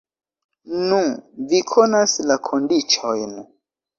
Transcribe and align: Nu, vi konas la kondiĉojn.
Nu, 0.85 1.01
vi 1.51 1.59
konas 1.73 2.17
la 2.31 2.39
kondiĉojn. 2.47 3.37